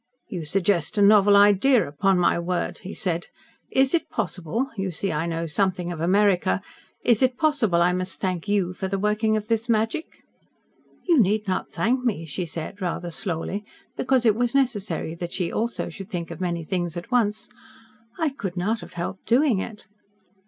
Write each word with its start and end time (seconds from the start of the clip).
"You 0.29 0.45
suggest 0.45 0.97
a 0.97 1.01
novel 1.03 1.35
idea, 1.37 1.87
upon 1.87 2.17
my 2.17 2.39
word," 2.39 2.79
he 2.79 2.91
said. 2.95 3.27
"Is 3.69 3.93
it 3.93 4.09
possible 4.09 4.71
you 4.75 4.89
see 4.89 5.11
I 5.11 5.27
know 5.27 5.45
something 5.45 5.91
of 5.91 6.01
America 6.01 6.59
is 7.03 7.21
it 7.21 7.37
possible 7.37 7.83
I 7.83 7.93
must 7.93 8.19
thank 8.19 8.47
YOU 8.47 8.73
for 8.73 8.87
the 8.87 8.97
working 8.97 9.37
of 9.37 9.47
this 9.47 9.69
magic?" 9.69 10.07
"You 11.05 11.19
need 11.19 11.47
not 11.47 11.71
thank 11.71 12.03
me," 12.03 12.25
she 12.25 12.47
said, 12.47 12.81
rather 12.81 13.11
slowly, 13.11 13.63
because 13.95 14.25
it 14.25 14.35
was 14.35 14.55
necessary 14.55 15.13
that 15.13 15.33
she 15.33 15.51
also 15.51 15.89
should 15.89 16.09
think 16.09 16.31
of 16.31 16.41
many 16.41 16.63
things 16.63 16.97
at 16.97 17.11
once. 17.11 17.47
"I 18.17 18.29
could 18.29 18.57
not 18.57 18.81
have 18.81 18.93
helped 18.93 19.27
doing 19.27 19.59
it." 19.59 19.85